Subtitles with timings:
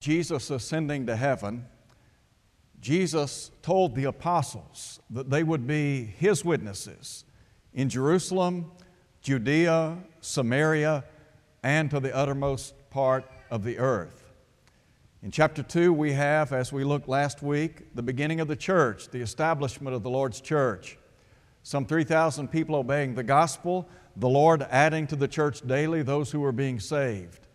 [0.00, 1.66] Jesus ascending to heaven,
[2.80, 7.24] Jesus told the apostles that they would be his witnesses
[7.74, 8.70] in Jerusalem,
[9.20, 11.04] Judea, Samaria,
[11.62, 14.24] and to the uttermost part of the earth.
[15.20, 19.08] In chapter 2, we have, as we looked last week, the beginning of the church,
[19.08, 20.96] the establishment of the Lord's church.
[21.64, 26.38] Some 3,000 people obeying the gospel, the Lord adding to the church daily those who
[26.38, 27.47] were being saved.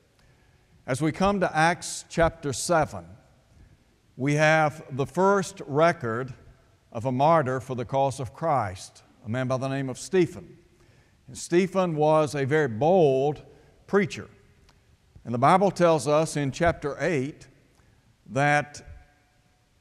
[0.85, 3.05] As we come to Acts chapter 7,
[4.17, 6.33] we have the first record
[6.91, 10.57] of a martyr for the cause of Christ, a man by the name of Stephen.
[11.29, 13.43] And Stephen was a very bold
[13.87, 14.27] preacher.
[15.23, 17.47] And the Bible tells us in chapter 8
[18.31, 18.85] that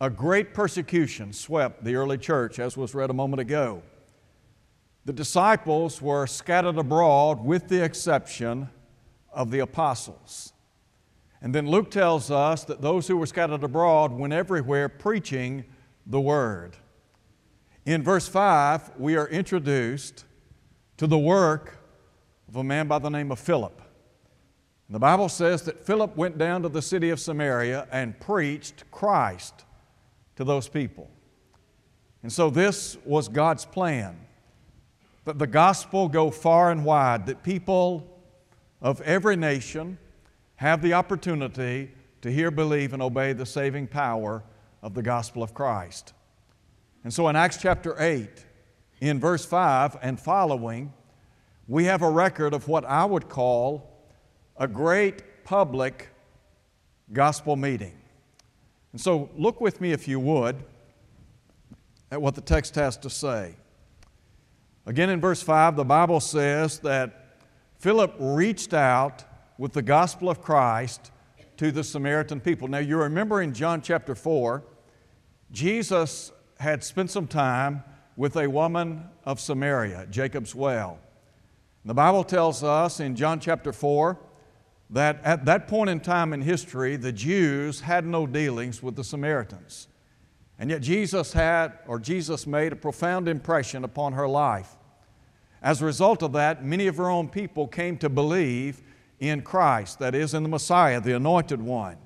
[0.00, 3.82] a great persecution swept the early church, as was read a moment ago.
[5.04, 8.68] The disciples were scattered abroad with the exception
[9.32, 10.52] of the apostles.
[11.42, 15.64] And then Luke tells us that those who were scattered abroad went everywhere preaching
[16.06, 16.76] the word.
[17.84, 20.24] In verse 5, we are introduced
[20.98, 21.78] to the work
[22.48, 23.82] of a man by the name of Philip.
[24.88, 29.64] The Bible says that Philip went down to the city of Samaria and preached Christ
[30.36, 31.10] to those people.
[32.22, 34.16] And so this was God's plan
[35.24, 38.06] that the gospel go far and wide, that people
[38.80, 39.96] of every nation,
[40.62, 44.44] have the opportunity to hear, believe, and obey the saving power
[44.80, 46.12] of the gospel of Christ.
[47.02, 48.28] And so in Acts chapter 8,
[49.00, 50.92] in verse 5 and following,
[51.66, 54.06] we have a record of what I would call
[54.56, 56.10] a great public
[57.12, 57.98] gospel meeting.
[58.92, 60.62] And so look with me, if you would,
[62.12, 63.56] at what the text has to say.
[64.86, 67.40] Again, in verse 5, the Bible says that
[67.80, 69.24] Philip reached out
[69.62, 71.12] with the gospel of Christ
[71.56, 72.66] to the Samaritan people.
[72.66, 74.60] Now, you remember in John chapter 4,
[75.52, 77.84] Jesus had spent some time
[78.16, 80.98] with a woman of Samaria, Jacob's well.
[81.84, 84.18] The Bible tells us in John chapter 4
[84.90, 89.04] that at that point in time in history, the Jews had no dealings with the
[89.04, 89.86] Samaritans.
[90.58, 94.74] And yet Jesus had, or Jesus made a profound impression upon her life.
[95.62, 98.82] As a result of that, many of her own people came to believe
[99.22, 101.96] in Christ, that is, in the Messiah, the anointed one.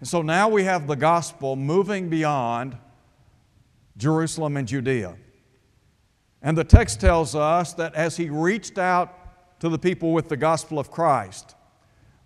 [0.00, 2.76] And so now we have the gospel moving beyond
[3.98, 5.16] Jerusalem and Judea.
[6.40, 10.36] And the text tells us that as he reached out to the people with the
[10.36, 11.54] gospel of Christ,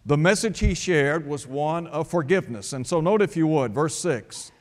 [0.06, 2.72] the message he shared was one of forgiveness.
[2.72, 4.52] And so, note if you would, verse 6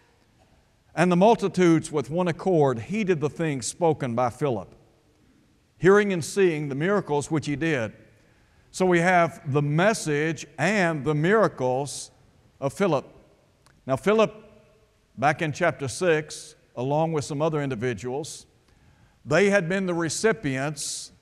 [0.95, 4.73] And the multitudes with one accord heeded the things spoken by Philip,
[5.77, 7.93] hearing and seeing the miracles which he did.
[8.75, 12.11] So we have the message and the miracles
[12.59, 13.05] of Philip.
[13.87, 14.33] Now, Philip,
[15.17, 18.45] back in chapter 6, along with some other individuals,
[19.23, 21.13] they had been the recipients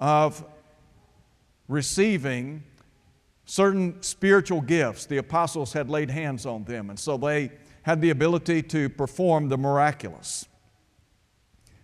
[0.00, 0.44] of
[1.66, 2.62] receiving
[3.46, 5.06] certain spiritual gifts.
[5.06, 7.52] The apostles had laid hands on them, and so they
[7.84, 10.44] had the ability to perform the miraculous.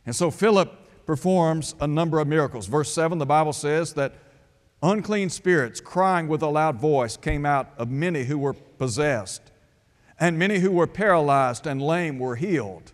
[0.04, 2.66] And so Philip performs a number of miracles.
[2.66, 4.12] Verse 7, the Bible says that
[4.82, 9.50] Unclean spirits, crying with a loud voice, came out of many who were possessed,
[10.20, 12.92] and many who were paralyzed and lame were healed.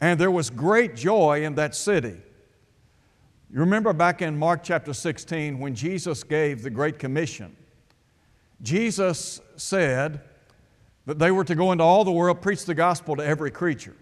[0.00, 2.16] And there was great joy in that city.
[3.50, 7.54] You remember back in Mark chapter 16 when Jesus gave the Great Commission,
[8.62, 10.22] Jesus said
[11.06, 13.94] that they were to go into all the world, preach the gospel to every creature.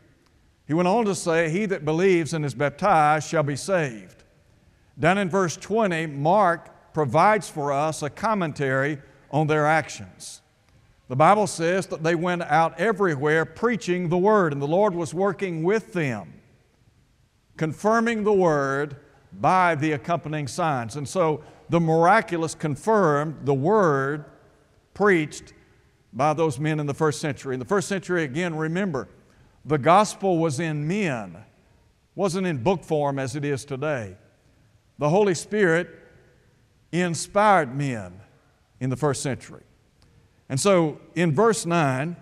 [0.66, 4.22] He went on to say, He that believes and is baptized shall be saved.
[4.98, 8.98] Down in verse 20, Mark provides for us a commentary
[9.30, 10.42] on their actions.
[11.08, 15.12] The Bible says that they went out everywhere preaching the Word, and the Lord was
[15.12, 16.32] working with them,
[17.56, 18.96] confirming the Word
[19.32, 20.96] by the accompanying signs.
[20.96, 24.24] And so the miraculous confirmed the Word
[24.94, 25.52] preached
[26.12, 27.54] by those men in the first century.
[27.54, 29.08] In the first century, again, remember,
[29.64, 31.36] the gospel was in men,
[32.14, 34.16] wasn't in book form as it is today.
[34.98, 35.88] The Holy Spirit
[37.00, 38.20] inspired men
[38.80, 39.62] in the first century.
[40.48, 42.16] And so in verse 9,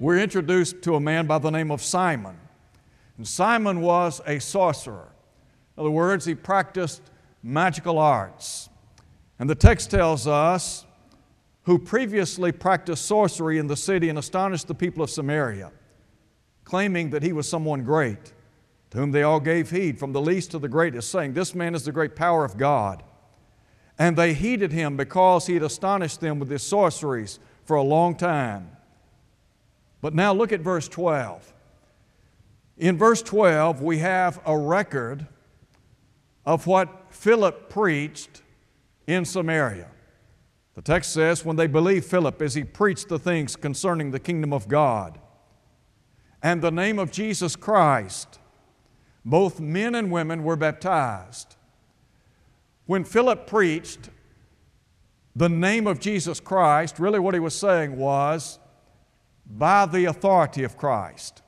[0.00, 2.36] we're introduced to a man by the name of Simon.
[3.18, 5.12] And Simon was a sorcerer.
[5.76, 7.02] In other words, he practiced
[7.42, 8.68] magical arts.
[9.38, 10.86] And the text tells us
[11.64, 15.70] who previously practiced sorcery in the city and astonished the people of Samaria,
[16.64, 18.32] claiming that he was someone great,
[18.90, 21.74] to whom they all gave heed, from the least to the greatest, saying, This man
[21.74, 23.02] is the great power of God.
[23.98, 28.14] And they heeded him because he had astonished them with his sorceries, for a long
[28.14, 28.70] time.
[30.00, 31.52] But now look at verse 12.
[32.78, 35.26] In verse 12, we have a record
[36.44, 38.42] of what Philip preached
[39.06, 39.88] in Samaria.
[40.74, 44.52] The text says, when they believed Philip as he preached the things concerning the kingdom
[44.52, 45.18] of God
[46.42, 48.40] and the name of Jesus Christ,
[49.24, 51.56] both men and women were baptized.
[52.86, 54.10] When Philip preached
[55.34, 58.58] the name of Jesus Christ, really what he was saying was,
[59.46, 61.42] by the authority of Christ.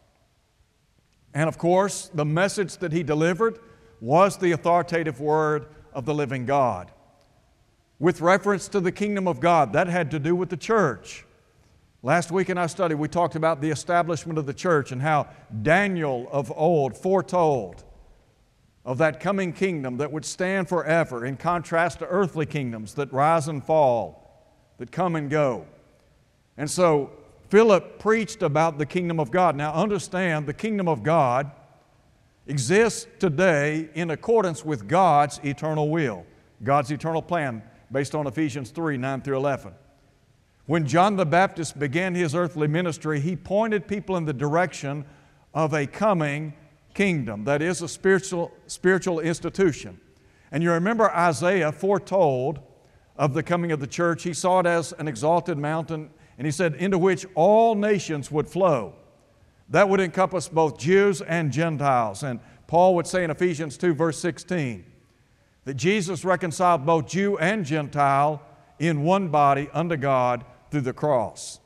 [1.33, 3.59] And of course, the message that he delivered
[4.01, 6.91] was the authoritative word of the living God.
[7.99, 11.25] With reference to the kingdom of God, that had to do with the church.
[12.03, 15.29] Last week in our study, we talked about the establishment of the church and how
[15.63, 17.85] Daniel of old foretold
[18.85, 23.49] of that coming kingdom that would stand forever in contrast to earthly kingdoms that rise
[23.49, 24.45] and fall,
[24.79, 25.67] that come and go.
[26.57, 27.11] And so
[27.49, 29.57] Philip preached about the kingdom of God.
[29.57, 31.51] Now understand, the kingdom of God
[32.47, 36.27] exists today in accordance with God's eternal will,
[36.63, 39.73] God's eternal plan, based on Ephesians 3 9 through 11.
[40.67, 45.05] When John the Baptist began his earthly ministry, he pointed people in the direction
[45.53, 46.55] of a coming
[46.95, 50.01] kingdom that is a spiritual, spiritual institution.
[50.51, 52.61] And you remember Isaiah foretold
[53.17, 54.23] of the coming of the church.
[54.23, 58.49] He saw it as an exalted mountain, and he said, into which all nations would
[58.49, 58.95] flow.
[59.71, 62.23] That would encompass both Jews and Gentiles.
[62.23, 64.85] And Paul would say in Ephesians 2, verse 16,
[65.65, 68.43] that Jesus reconciled both Jew and Gentile
[68.79, 71.61] in one body unto God through the cross.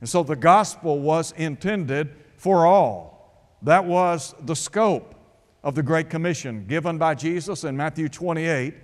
[0.00, 3.13] And so the gospel was intended for all.
[3.64, 5.14] That was the scope
[5.62, 8.74] of the Great Commission given by Jesus in Matthew 28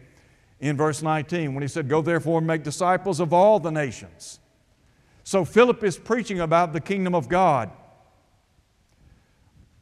[0.61, 4.41] in verse 19 when he said, Go therefore and make disciples of all the nations.
[5.23, 7.71] So Philip is preaching about the kingdom of God.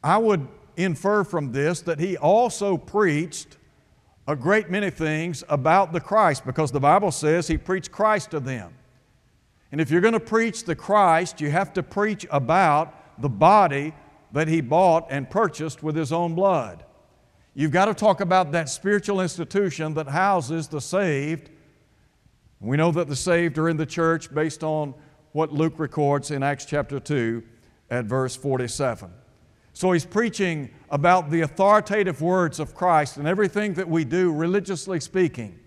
[0.03, 3.57] I would infer from this that he also preached
[4.27, 8.41] a great many things about the Christ because the Bible says he preached Christ to
[8.41, 8.73] them.
[9.71, 13.93] And if you're going to preach the Christ, you have to preach about the body
[14.31, 16.83] that he bought and purchased with his own blood.
[17.53, 21.49] You've got to talk about that spiritual institution that houses the saved.
[22.59, 24.93] We know that the saved are in the church based on
[25.31, 27.43] what Luke records in Acts chapter 2
[27.89, 29.11] at verse 47.
[29.73, 34.99] So he's preaching about the authoritative words of Christ, and everything that we do, religiously
[34.99, 35.59] speaking,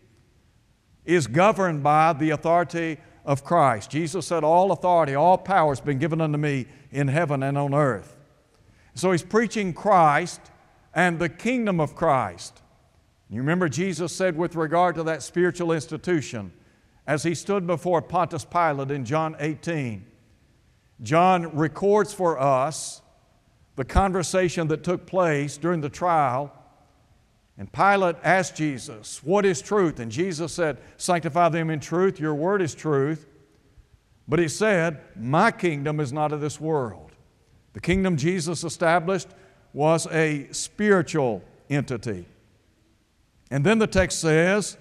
[1.04, 3.90] is governed by the authority of Christ.
[3.90, 7.74] Jesus said, All authority, all power has been given unto me in heaven and on
[7.74, 8.16] earth.
[8.94, 10.40] So he's preaching Christ
[10.94, 12.60] and the kingdom of Christ.
[13.30, 16.52] You remember Jesus said with regard to that spiritual institution,
[17.06, 20.04] as he stood before Pontius Pilate in John 18,
[21.02, 23.00] John records for us
[23.76, 26.52] the conversation that took place during the trial.
[27.56, 29.98] And Pilate asked Jesus, What is truth?
[29.98, 33.26] And Jesus said, Sanctify them in truth, your word is truth.
[34.28, 37.11] But he said, My kingdom is not of this world.
[37.72, 39.28] The kingdom Jesus established
[39.72, 42.26] was a spiritual entity.
[43.50, 44.76] And then the text says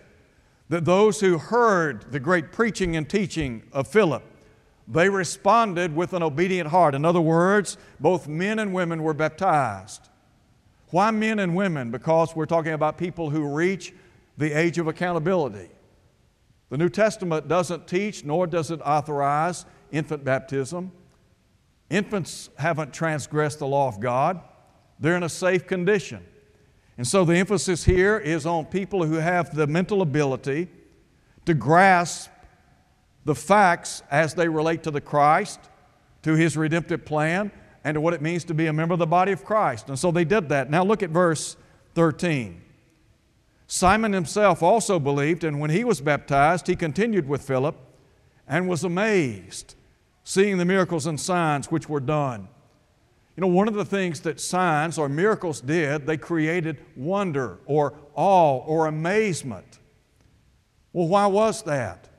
[0.69, 4.23] that those who heard the great preaching and teaching of Philip,
[4.87, 6.95] they responded with an obedient heart.
[6.95, 10.09] In other words, both men and women were baptized.
[10.89, 11.91] Why men and women?
[11.91, 13.93] Because we're talking about people who reach
[14.37, 15.69] the age of accountability.
[16.69, 20.91] The New Testament doesn't teach nor does it authorize infant baptism.
[21.91, 24.39] Infants haven't transgressed the law of God,
[24.99, 26.25] they're in a safe condition.
[26.97, 30.69] And so the emphasis here is on people who have the mental ability
[31.45, 32.29] to grasp
[33.25, 35.59] the facts as they relate to the Christ,
[36.23, 37.51] to His redemptive plan,
[37.83, 39.89] and to what it means to be a member of the body of Christ.
[39.89, 40.69] And so they did that.
[40.69, 41.57] Now look at verse
[41.95, 42.61] 13.
[43.67, 47.75] Simon himself also believed, and when he was baptized, he continued with Philip
[48.47, 49.75] and was amazed
[50.23, 52.47] seeing the miracles and signs which were done.
[53.35, 57.93] You know, one of the things that signs or miracles did, they created wonder or
[58.13, 59.79] awe or amazement.
[60.93, 62.09] Well, why was that?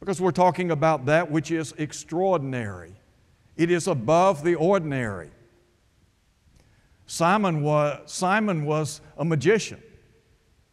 [0.00, 2.94] Because we're talking about that which is extraordinary,
[3.56, 5.30] it is above the ordinary.
[7.06, 9.82] Simon was, Simon was a magician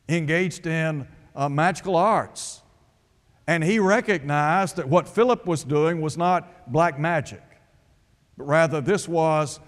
[0.08, 2.62] engaged in uh, magical arts.
[3.50, 7.42] And he recognized that what Philip was doing was not black magic,
[8.38, 9.60] but rather this was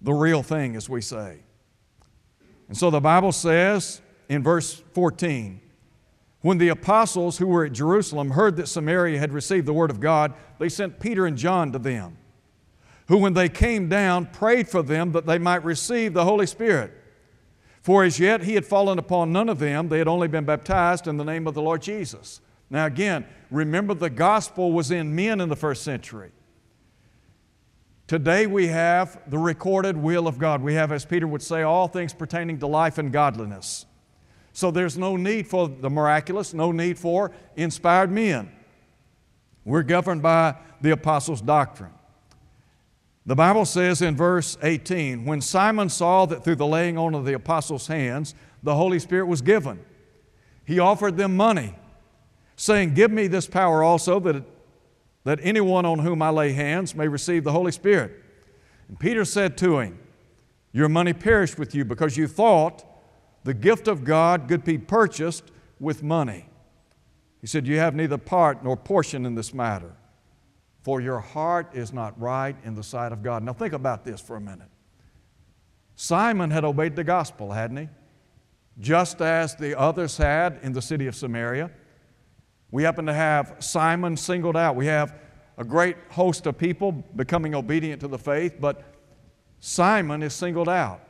[0.00, 1.40] the real thing, as we say.
[2.66, 5.60] And so the Bible says in verse 14
[6.40, 10.00] When the apostles who were at Jerusalem heard that Samaria had received the word of
[10.00, 12.16] God, they sent Peter and John to them,
[13.08, 16.94] who, when they came down, prayed for them that they might receive the Holy Spirit.
[17.82, 21.06] For as yet he had fallen upon none of them, they had only been baptized
[21.06, 22.40] in the name of the Lord Jesus.
[22.70, 26.32] Now, again, remember the gospel was in men in the first century.
[28.06, 30.62] Today we have the recorded will of God.
[30.62, 33.86] We have, as Peter would say, all things pertaining to life and godliness.
[34.52, 38.50] So there's no need for the miraculous, no need for inspired men.
[39.64, 41.92] We're governed by the apostles' doctrine.
[43.26, 47.26] The Bible says in verse 18 when Simon saw that through the laying on of
[47.26, 49.84] the apostles' hands the Holy Spirit was given,
[50.64, 51.74] he offered them money,
[52.58, 54.44] saying, Give me this power also that,
[55.24, 58.12] that anyone on whom I lay hands may receive the Holy Spirit.
[58.88, 59.98] And Peter said to him,
[60.72, 62.84] Your money perished with you because you thought
[63.44, 65.44] the gift of God could be purchased
[65.80, 66.50] with money.
[67.40, 69.94] He said, You have neither part nor portion in this matter
[70.88, 73.42] for your heart is not right in the sight of God.
[73.42, 74.70] Now, think about this for a minute.
[75.96, 77.88] Simon had obeyed the gospel, hadn't he?
[78.80, 81.70] Just as the others had in the city of Samaria.
[82.70, 84.76] We happen to have Simon singled out.
[84.76, 85.14] We have
[85.56, 88.94] a great host of people becoming obedient to the faith, but
[89.60, 91.00] Simon is singled out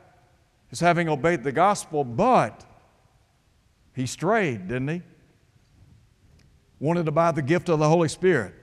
[0.71, 2.65] as having obeyed the gospel, but
[3.93, 5.01] he strayed, didn't he?
[6.79, 8.53] Wanted to buy the gift of the Holy Spirit.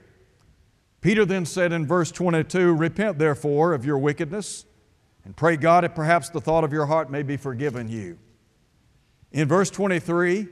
[1.01, 4.65] Peter then said in verse 22 Repent therefore of your wickedness,
[5.23, 8.17] and pray God that perhaps the thought of your heart may be forgiven you.
[9.31, 10.47] In verse 23,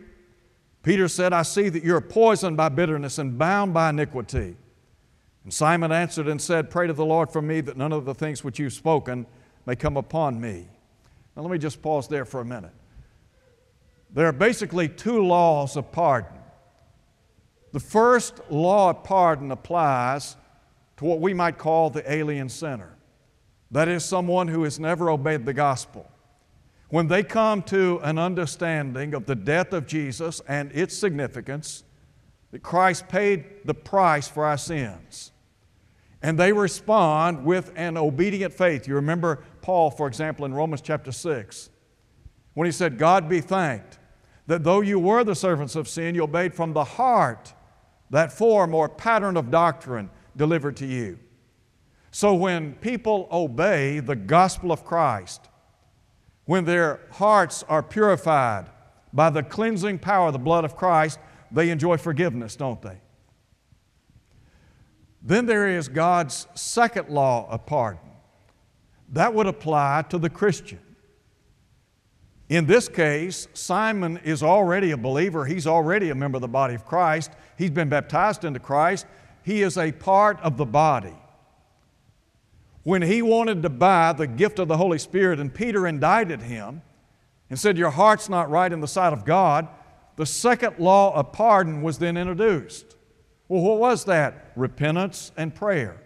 [0.86, 4.56] Peter said, I see that you're poisoned by bitterness and bound by iniquity.
[5.44, 8.14] And Simon answered and said, Pray to the Lord for me that none of the
[8.14, 9.26] things which you've spoken
[9.66, 10.68] may come upon me.
[11.36, 12.72] Now, let me just pause there for a minute.
[14.12, 16.38] There are basically two laws of pardon.
[17.72, 20.36] The first law of pardon applies
[20.98, 22.96] to what we might call the alien sinner.
[23.72, 26.12] That is, someone who has never obeyed the gospel.
[26.96, 31.84] When they come to an understanding of the death of Jesus and its significance,
[32.54, 35.34] that Christ paid the price for our sins,
[36.22, 38.88] and they respond with an obedient faith.
[38.88, 41.70] You remember Paul, for example, in Romans chapter 6,
[42.54, 44.00] when he said, God be thanked
[44.48, 47.54] that though you were the servants of sin, you obeyed from the heart
[48.10, 51.20] that form or pattern of doctrine delivered to you.
[52.12, 55.50] So when people obey the gospel of Christ,
[56.46, 58.68] when their hearts are purified
[59.14, 61.20] by the cleansing power of the blood of Christ,
[61.52, 62.98] they enjoy forgiveness, don't they?
[65.22, 68.12] Then there is God's second law of pardon.
[69.10, 70.80] That would apply to the Christian.
[72.48, 75.46] In this case, Simon is already a believer.
[75.46, 77.32] He's already a member of the body of Christ.
[77.58, 79.08] He's been baptized into Christ.
[79.42, 81.16] He is a part of the body.
[82.86, 86.84] When he wanted to buy the gift of the Holy Spirit, and Peter indicted him
[87.50, 89.68] and said, Your heart's not right in the sight of God,
[90.18, 92.96] the second law of pardon was then introduced.
[93.48, 94.52] Well, what was that?
[94.56, 96.00] Repentance and prayer.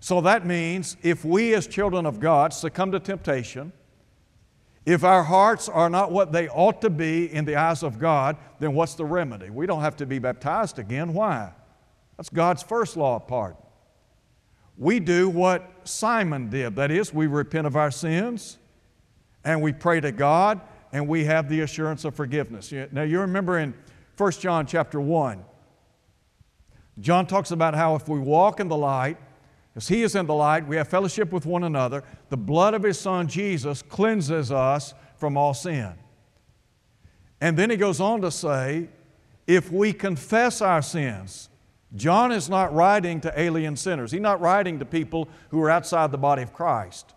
[0.00, 3.72] So that means if we as children of God succumb to temptation,
[4.84, 8.36] if our hearts are not what they ought to be in the eyes of God,
[8.58, 9.50] then what's the remedy?
[9.50, 11.14] We don't have to be baptized again.
[11.14, 11.52] Why?
[12.16, 13.62] That's God's first law of pardon.
[14.82, 18.58] We do what Simon did that is, we repent of our sins
[19.44, 20.60] and we pray to God
[20.92, 22.72] and we have the assurance of forgiveness.
[22.90, 23.74] Now, you remember in
[24.16, 25.44] 1 John chapter 1,
[26.98, 29.18] John talks about how if we walk in the light,
[29.76, 32.02] as He is in the light, we have fellowship with one another.
[32.30, 35.92] The blood of His Son Jesus cleanses us from all sin.
[37.40, 38.88] And then He goes on to say,
[39.46, 41.50] if we confess our sins,
[41.94, 44.12] John is not writing to alien sinners.
[44.12, 47.14] He's not writing to people who are outside the body of Christ.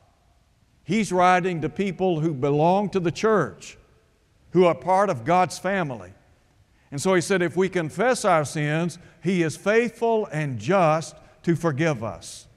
[0.84, 3.78] He's writing to people who belong to the church,
[4.52, 6.14] who are part of God's family.
[6.92, 11.56] And so he said, if we confess our sins, He is faithful and just to
[11.56, 12.48] forgive us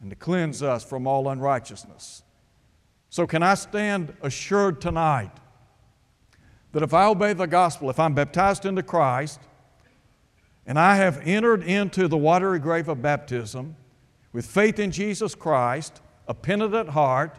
[0.00, 2.22] and to cleanse us from all unrighteousness.
[3.10, 5.32] So, can I stand assured tonight
[6.72, 9.40] that if I obey the gospel, if I'm baptized into Christ,
[10.66, 13.76] and I have entered into the watery grave of baptism
[14.32, 17.36] with faith in Jesus Christ, a penitent heart,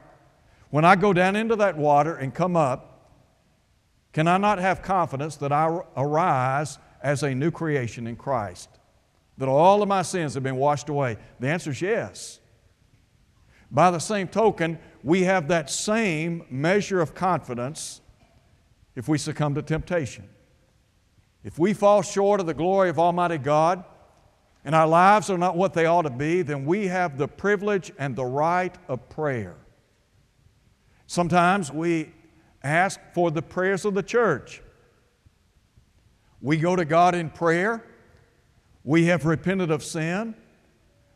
[0.70, 3.10] when I go down into that water and come up,
[4.14, 8.70] can I not have confidence that I arise as a new creation in Christ?
[9.42, 11.18] that all of my sins have been washed away?
[11.40, 12.40] The answer is yes.
[13.72, 18.02] By the same token, we have that same measure of confidence
[18.96, 20.30] if we succumb to temptation.
[21.44, 23.84] If we fall short of the glory of Almighty God
[24.64, 27.92] and our lives are not what they ought to be, then we have the privilege
[27.98, 29.56] and the right of prayer.
[31.08, 32.14] Sometimes we
[32.64, 34.62] ask for the prayers of the church.
[36.42, 37.84] We go to God in prayer.
[38.84, 40.36] We have repented of sin.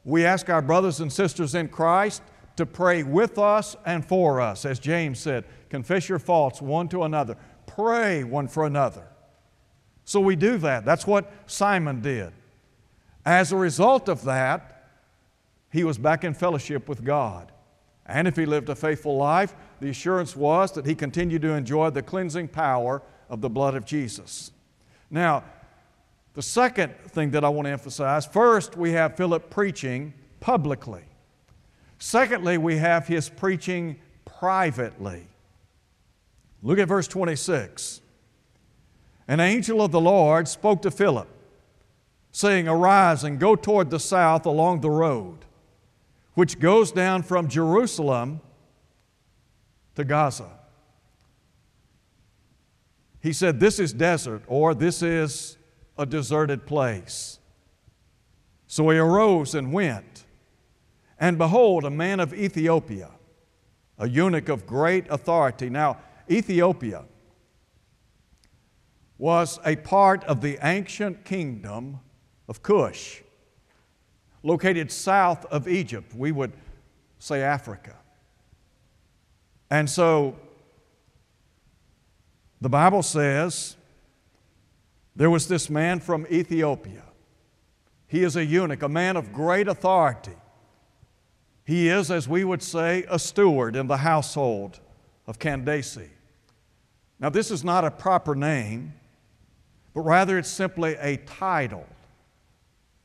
[0.03, 2.21] We ask our brothers and sisters in Christ
[2.57, 4.65] to pray with us and for us.
[4.65, 9.07] As James said, confess your faults one to another, pray one for another.
[10.05, 10.85] So we do that.
[10.85, 12.31] That's what Simon did.
[13.25, 14.89] As a result of that,
[15.71, 17.51] he was back in fellowship with God.
[18.05, 21.89] And if he lived a faithful life, the assurance was that he continued to enjoy
[21.89, 24.51] the cleansing power of the blood of Jesus.
[25.09, 25.43] Now,
[26.35, 31.03] the second thing that I want to emphasize first, we have Philip preaching publicly.
[31.97, 33.95] Secondly, we have his preaching
[34.25, 35.27] privately.
[36.61, 38.01] Look at verse 26.
[39.27, 41.27] An angel of the Lord spoke to Philip,
[42.31, 45.39] saying, Arise and go toward the south along the road,
[46.35, 48.41] which goes down from Jerusalem
[49.95, 50.49] to Gaza.
[53.21, 55.57] He said, This is desert, or this is
[55.97, 57.39] a deserted place.
[58.67, 60.25] So he arose and went.
[61.19, 63.09] And behold, a man of Ethiopia,
[63.97, 65.69] a eunuch of great authority.
[65.69, 65.97] Now,
[66.29, 67.05] Ethiopia
[69.17, 71.99] was a part of the ancient kingdom
[72.47, 73.21] of Cush,
[74.43, 76.13] located south of Egypt.
[76.13, 76.53] We would
[77.19, 77.95] say Africa.
[79.69, 80.35] And so
[82.61, 83.77] the Bible says
[85.15, 87.03] there was this man from Ethiopia.
[88.07, 90.35] He is a eunuch, a man of great authority.
[91.65, 94.79] He is, as we would say, a steward in the household
[95.25, 95.97] of Candace.
[97.19, 98.93] Now, this is not a proper name,
[99.95, 101.87] but rather it's simply a title,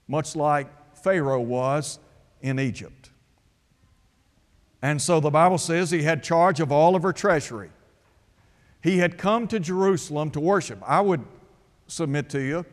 [0.09, 0.66] much like
[0.97, 2.00] Pharaoh was
[2.42, 3.11] in Egypt.
[4.82, 7.70] And so the Bible says he had charge of all of her treasury.
[8.83, 10.83] He had come to Jerusalem to worship.
[10.85, 11.24] I would
[11.87, 12.66] submit to you,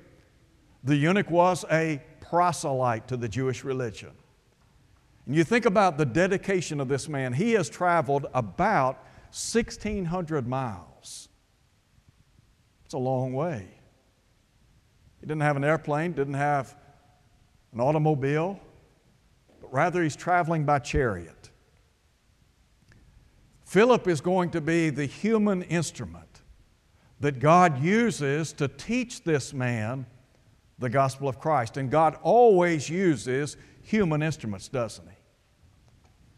[0.84, 4.12] the eunuch was a proselyte to the Jewish religion.
[5.28, 8.96] And you think about the dedication of this man, he has traveled about
[9.32, 11.30] 1,600 miles.
[12.86, 13.77] It's a long way.
[15.28, 16.76] Didn't have an airplane, didn't have
[17.74, 18.60] an automobile,
[19.60, 21.50] but rather he's traveling by chariot.
[23.66, 26.42] Philip is going to be the human instrument
[27.20, 30.06] that God uses to teach this man
[30.80, 31.76] the gospel of Christ.
[31.76, 35.16] And God always uses human instruments, doesn't He?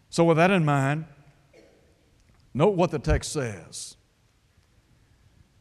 [0.10, 1.06] So, with that in mind,
[2.56, 3.98] note what the text says.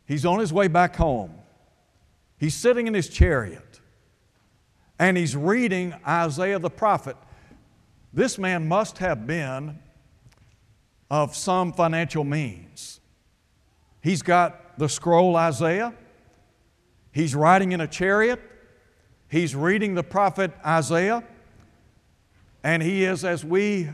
[0.07, 1.35] He's on his way back home.
[2.39, 3.81] He's sitting in his chariot
[4.99, 7.17] and he's reading Isaiah the prophet.
[8.13, 9.79] This man must have been
[11.11, 13.01] of some financial means.
[14.01, 15.95] He's got the scroll Isaiah,
[17.13, 18.41] he's riding in a chariot,
[19.29, 21.25] he's reading the prophet Isaiah,
[22.63, 23.89] and he is, as we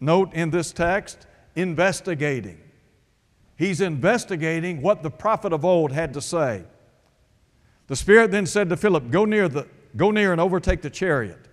[0.00, 2.60] note in this text, investigating.
[3.56, 6.64] He's investigating what the prophet of old had to say.
[7.88, 11.48] The Spirit then said to Philip, Go near, the, go near and overtake the chariot.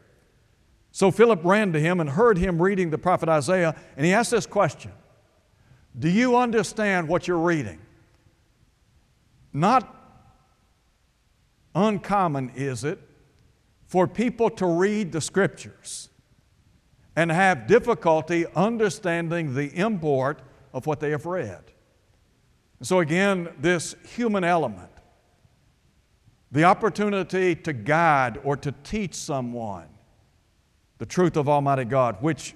[0.91, 4.31] So Philip ran to him and heard him reading the prophet Isaiah, and he asked
[4.31, 4.91] this question
[5.97, 7.79] do you understand what you're reading?
[9.53, 9.93] Not
[11.73, 12.99] uncommon is it
[13.85, 16.09] for people to read the scriptures
[17.15, 20.41] and have difficulty understanding the import
[20.73, 21.63] of what they have read.
[22.81, 24.91] So, again, this human element,
[26.51, 29.87] the opportunity to guide or to teach someone
[30.97, 32.55] the truth of Almighty God, which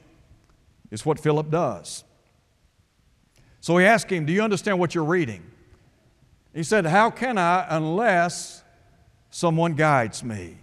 [0.91, 2.03] is what Philip does.
[3.61, 5.43] So he asked him, Do you understand what you're reading?
[6.53, 8.63] He said, How can I unless
[9.29, 10.57] someone guides me?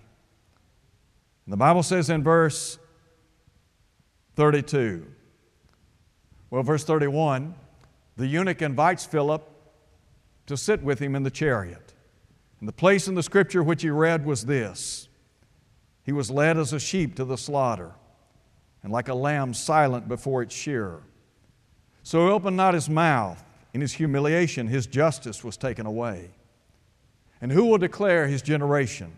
[1.45, 2.79] And the Bible says in verse
[4.35, 5.07] 32,
[6.51, 7.55] well, verse 31,
[8.17, 9.49] the eunuch invites Philip
[10.47, 11.86] to sit with him in the chariot.
[12.67, 15.09] And the place in the scripture which he read was this
[16.03, 17.93] He was led as a sheep to the slaughter,
[18.83, 21.05] and like a lamb silent before its shearer.
[22.03, 23.41] So he opened not his mouth.
[23.73, 26.31] In his humiliation, his justice was taken away.
[27.41, 29.13] And who will declare his generation?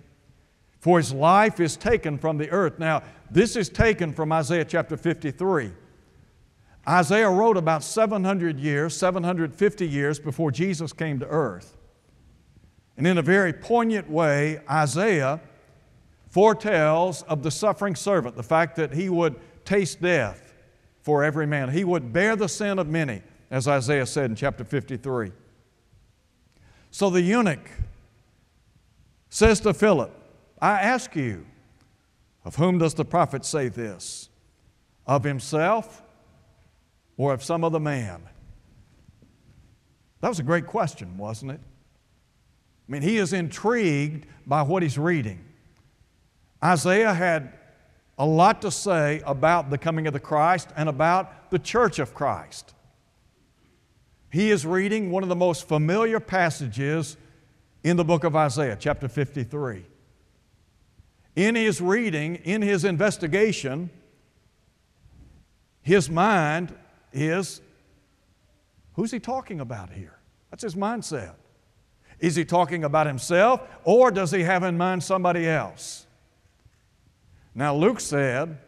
[0.80, 2.78] For his life is taken from the earth.
[2.78, 5.72] Now, this is taken from Isaiah chapter 53.
[6.86, 11.77] Isaiah wrote about 700 years, 750 years before Jesus came to earth.
[12.98, 15.40] And in a very poignant way, Isaiah
[16.28, 20.52] foretells of the suffering servant, the fact that he would taste death
[21.00, 21.70] for every man.
[21.70, 25.30] He would bear the sin of many, as Isaiah said in chapter 53.
[26.90, 27.70] So the eunuch
[29.30, 30.12] says to Philip,
[30.60, 31.46] I ask you,
[32.44, 34.28] of whom does the prophet say this?
[35.06, 36.02] Of himself
[37.16, 38.22] or of some other man?
[40.20, 41.60] That was a great question, wasn't it?
[42.88, 45.44] I mean, he is intrigued by what he's reading.
[46.64, 47.52] Isaiah had
[48.16, 52.14] a lot to say about the coming of the Christ and about the church of
[52.14, 52.74] Christ.
[54.30, 57.16] He is reading one of the most familiar passages
[57.84, 59.84] in the book of Isaiah, chapter 53.
[61.36, 63.90] In his reading, in his investigation,
[65.82, 66.74] his mind
[67.12, 67.60] is
[68.94, 70.18] who's he talking about here?
[70.50, 71.34] That's his mindset.
[72.20, 76.06] Is he talking about himself or does he have in mind somebody else?
[77.54, 78.58] Now, Luke said,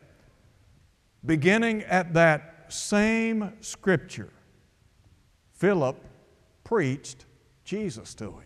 [1.24, 4.32] beginning at that same scripture,
[5.52, 5.96] Philip
[6.64, 7.26] preached
[7.64, 8.44] Jesus to him.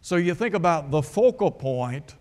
[0.00, 2.16] So you think about the focal point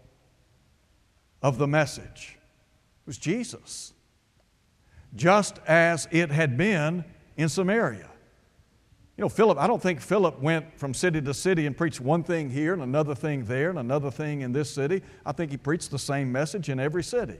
[1.41, 3.93] of the message it was Jesus,
[5.15, 7.03] just as it had been
[7.35, 8.07] in Samaria.
[9.17, 12.23] You know, Philip, I don't think Philip went from city to city and preached one
[12.23, 15.03] thing here and another thing there and another thing in this city.
[15.25, 17.37] I think he preached the same message in every city.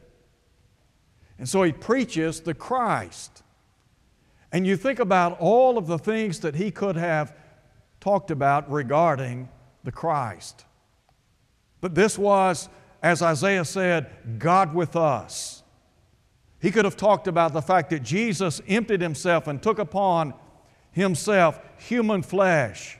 [1.40, 3.42] And so he preaches the Christ.
[4.52, 7.34] And you think about all of the things that he could have
[8.00, 9.48] talked about regarding
[9.84, 10.66] the Christ.
[11.80, 12.70] But this was,
[13.02, 15.64] as Isaiah said, God with us.
[16.62, 20.36] He could have talked about the fact that Jesus emptied himself and took upon
[20.92, 22.98] himself human flesh.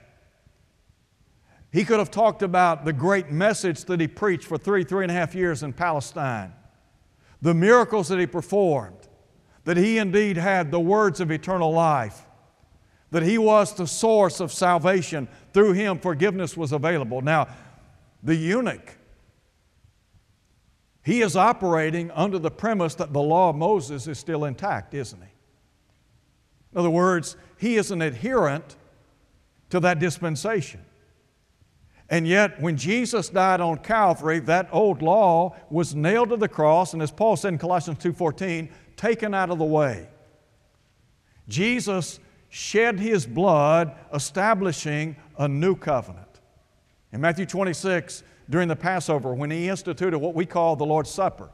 [1.72, 5.12] He could have talked about the great message that he preached for three, three and
[5.12, 6.54] a half years in Palestine,
[7.42, 9.08] the miracles that he performed,
[9.64, 12.26] that he indeed had the words of eternal life,
[13.12, 15.28] that he was the source of salvation.
[15.54, 17.22] Through him, forgiveness was available.
[17.22, 17.48] Now,
[18.24, 18.98] the eunuch,
[21.04, 25.22] he is operating under the premise that the law of Moses is still intact, isn't
[25.22, 25.31] he?
[26.74, 28.76] In other words, he is an adherent
[29.70, 30.82] to that dispensation.
[32.10, 36.94] And yet, when Jesus died on Calvary, that old law was nailed to the cross,
[36.94, 40.10] and as Paul said in Colossians 2:14, taken out of the way.
[41.48, 46.42] Jesus shed his blood, establishing a new covenant.
[47.14, 51.50] In Matthew 26, during the Passover, when he instituted what we call the Lord's Supper,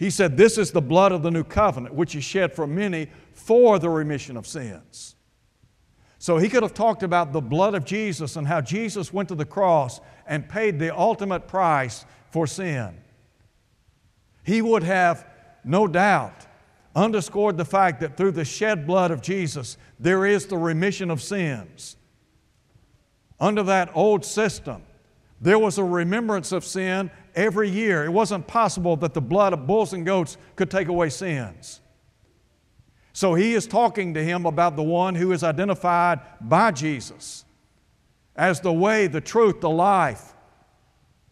[0.00, 3.08] he said, This is the blood of the new covenant, which is shed for many
[3.34, 5.14] for the remission of sins.
[6.18, 9.34] So he could have talked about the blood of Jesus and how Jesus went to
[9.34, 12.96] the cross and paid the ultimate price for sin.
[14.42, 15.26] He would have,
[15.64, 16.46] no doubt,
[16.96, 21.20] underscored the fact that through the shed blood of Jesus, there is the remission of
[21.20, 21.96] sins.
[23.38, 24.82] Under that old system,
[25.42, 27.10] there was a remembrance of sin
[27.40, 28.04] every year.
[28.04, 31.80] It wasn't possible that the blood of bulls and goats could take away sins.
[33.14, 37.44] So he is talking to him about the one who is identified by Jesus
[38.36, 40.34] as the way, the truth, the life.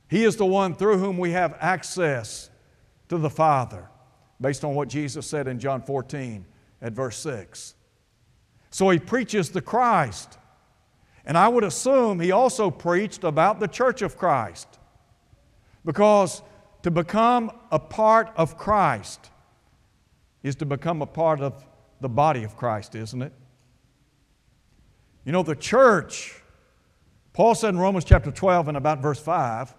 [0.08, 2.48] He is the one through whom we have access
[3.10, 3.88] to the Father,
[4.40, 6.44] based on what Jesus said in John 14
[6.80, 7.74] at verse 6.
[8.70, 10.38] So he preaches the Christ.
[11.26, 14.77] And I would assume he also preached about the church of Christ.
[15.84, 16.42] Because
[16.82, 19.30] to become a part of Christ
[20.42, 21.64] is to become a part of
[22.00, 23.32] the body of Christ, isn't it?
[25.24, 26.40] You know, the church,
[27.32, 29.74] Paul said in Romans chapter 12 and about verse 5,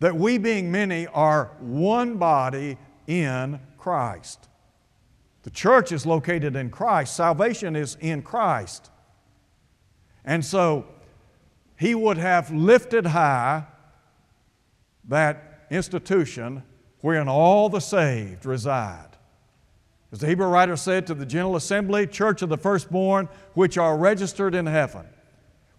[0.00, 4.48] that we being many are one body in Christ.
[5.42, 8.90] The church is located in Christ, salvation is in Christ.
[10.24, 10.86] And so
[11.76, 13.64] he would have lifted high
[15.08, 16.62] that institution
[17.00, 19.08] wherein all the saved reside.
[20.12, 23.96] As the Hebrew writer said to the General Assembly, Church of the Firstborn, which are
[23.96, 25.06] registered in heaven.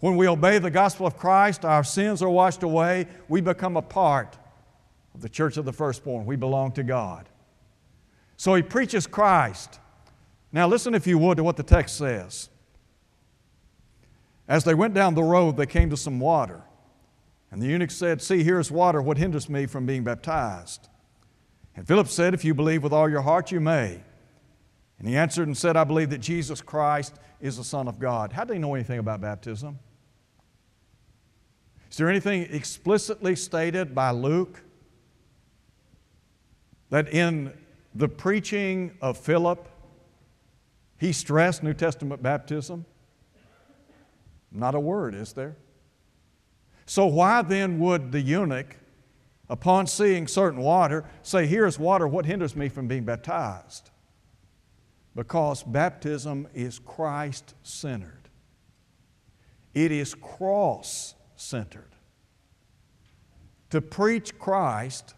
[0.00, 3.06] When we obey the gospel of Christ, our sins are washed away.
[3.28, 4.36] We become a part
[5.14, 6.26] of the church of the firstborn.
[6.26, 7.28] We belong to God.
[8.36, 9.80] So he preaches Christ.
[10.52, 12.50] Now, listen, if you would, to what the text says.
[14.46, 16.62] As they went down the road, they came to some water.
[17.56, 19.00] And the eunuch said, See, here is water.
[19.00, 20.90] What hinders me from being baptized?
[21.74, 24.02] And Philip said, If you believe with all your heart, you may.
[24.98, 28.30] And he answered and said, I believe that Jesus Christ is the Son of God.
[28.30, 29.78] How do they know anything about baptism?
[31.90, 34.60] Is there anything explicitly stated by Luke
[36.90, 37.54] that in
[37.94, 39.66] the preaching of Philip,
[40.98, 42.84] he stressed New Testament baptism?
[44.52, 45.56] Not a word, is there?
[46.86, 48.76] So, why then would the eunuch,
[49.48, 53.90] upon seeing certain water, say, Here's water, what hinders me from being baptized?
[55.16, 58.28] Because baptism is Christ centered,
[59.74, 61.90] it is cross centered.
[63.70, 65.14] To preach Christ,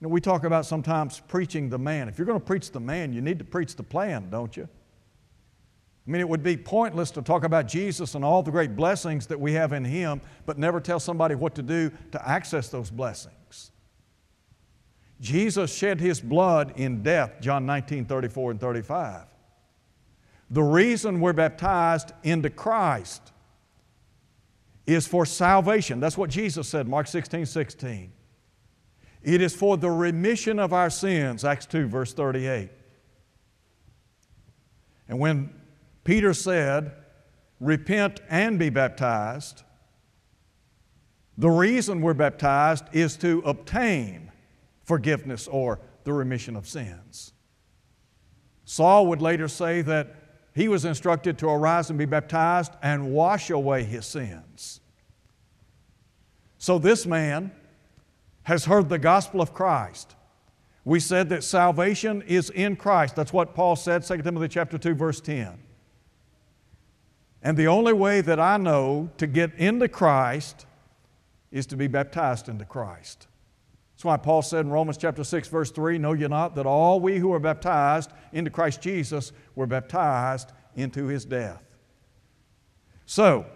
[0.00, 2.08] you know, we talk about sometimes preaching the man.
[2.08, 4.68] If you're going to preach the man, you need to preach the plan, don't you?
[6.06, 9.26] I mean, it would be pointless to talk about Jesus and all the great blessings
[9.28, 12.90] that we have in Him, but never tell somebody what to do to access those
[12.90, 13.70] blessings.
[15.20, 19.26] Jesus shed His blood in death, John 19, 34 and 35.
[20.50, 23.32] The reason we're baptized into Christ
[24.84, 26.00] is for salvation.
[26.00, 28.12] That's what Jesus said, Mark 16, 16.
[29.22, 32.70] It is for the remission of our sins, Acts 2, verse 38.
[35.08, 35.54] And when
[36.04, 36.92] Peter said,
[37.60, 39.62] Repent and be baptized.
[41.38, 44.32] The reason we're baptized is to obtain
[44.82, 47.32] forgiveness or the remission of sins.
[48.64, 50.16] Saul would later say that
[50.54, 54.80] he was instructed to arise and be baptized and wash away his sins.
[56.58, 57.52] So this man
[58.42, 60.16] has heard the gospel of Christ.
[60.84, 63.14] We said that salvation is in Christ.
[63.14, 65.58] That's what Paul said, 2 Timothy chapter 2, verse 10.
[67.42, 70.66] And the only way that I know to get into Christ
[71.50, 73.26] is to be baptized into Christ.
[73.94, 77.00] That's why Paul said in Romans chapter 6, verse 3 Know ye not that all
[77.00, 81.62] we who are baptized into Christ Jesus were baptized into his death?
[83.06, 83.46] So,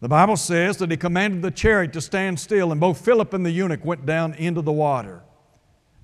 [0.00, 3.46] the Bible says that he commanded the chariot to stand still, and both Philip and
[3.46, 5.22] the eunuch went down into the water,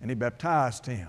[0.01, 1.09] and he baptized him.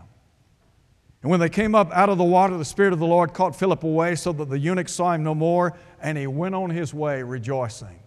[1.21, 3.55] And when they came up out of the water, the Spirit of the Lord caught
[3.55, 6.93] Philip away so that the eunuch saw him no more, and he went on his
[6.93, 7.99] way rejoicing.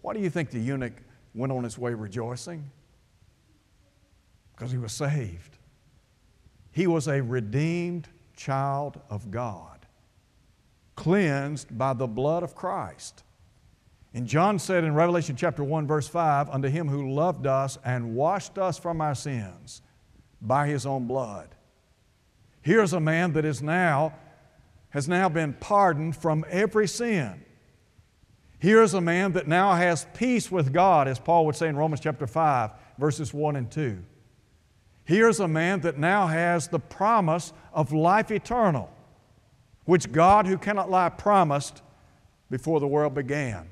[0.00, 0.92] Why do you think the eunuch
[1.34, 2.70] went on his way rejoicing?
[4.54, 5.58] Because he was saved.
[6.70, 9.86] He was a redeemed child of God,
[10.94, 13.24] cleansed by the blood of Christ.
[14.14, 18.14] And John said in Revelation chapter 1, verse 5, Unto him who loved us and
[18.14, 19.82] washed us from our sins
[20.40, 21.54] by his own blood.
[22.62, 24.14] Here's a man that is now,
[24.90, 27.44] has now been pardoned from every sin.
[28.58, 32.00] Here's a man that now has peace with God, as Paul would say in Romans
[32.00, 33.98] chapter 5, verses 1 and 2.
[35.04, 38.90] Here's a man that now has the promise of life eternal,
[39.86, 41.82] which God, who cannot lie, promised
[42.50, 43.66] before the world began.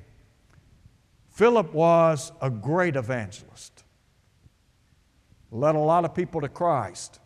[1.29, 3.83] Philip was a great evangelist,
[5.51, 7.19] led a lot of people to Christ.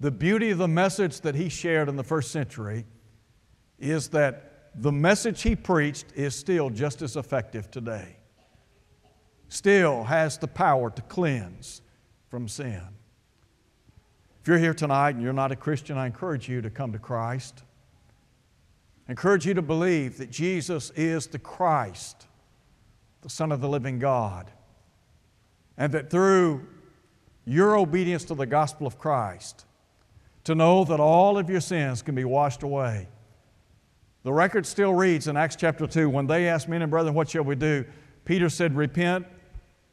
[0.00, 2.84] The beauty of the message that he shared in the first century
[3.78, 8.16] is that the message he preached is still just as effective today.
[9.48, 11.80] Still has the power to cleanse
[12.28, 12.82] from sin.
[14.42, 16.98] If you're here tonight and you're not a Christian, I encourage you to come to
[16.98, 17.62] Christ.
[19.08, 22.26] I encourage you to believe that Jesus is the Christ,
[23.22, 24.50] the Son of the living God,
[25.78, 26.66] and that through
[27.44, 29.66] your obedience to the gospel of Christ,
[30.44, 33.08] to know that all of your sins can be washed away.
[34.22, 37.28] The record still reads in Acts chapter 2 when they asked men and brethren, What
[37.28, 37.84] shall we do?
[38.24, 39.26] Peter said, Repent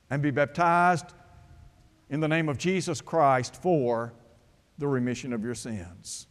[0.09, 1.07] and be baptized
[2.09, 4.13] in the name of Jesus Christ for
[4.77, 6.27] the remission of your sins.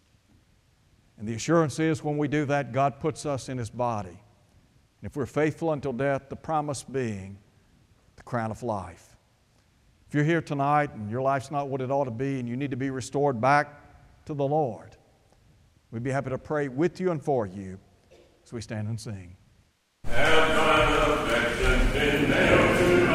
[1.19, 4.09] And the assurance is when we do that, God puts us in His body.
[4.09, 7.39] And if we're faithful until death, the promise being
[8.17, 9.17] the crown of life.
[10.09, 12.57] If you're here tonight and your life's not what it ought to be and you
[12.57, 13.80] need to be restored back
[14.31, 14.97] to the Lord.
[15.91, 17.81] We'd be happy to pray with you and for you
[18.45, 19.37] as we stand and sing.
[20.05, 23.07] Have thine affection been nailed to the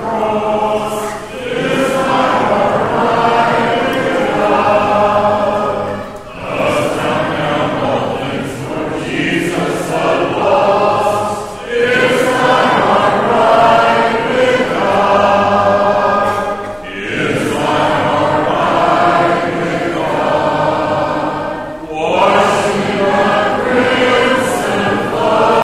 [0.00, 1.81] cross?